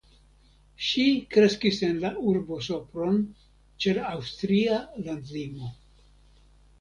Ŝi 0.85 1.03
kreskis 1.33 1.81
en 1.87 1.99
la 2.05 2.09
urbo 2.31 2.57
Sopron 2.67 3.19
ĉe 3.85 3.93
la 3.99 4.07
aŭstria 4.13 4.79
landlimo. 5.09 5.69